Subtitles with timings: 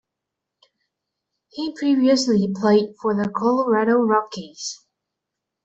[1.49, 4.79] He previously played for the Colorado Rockies.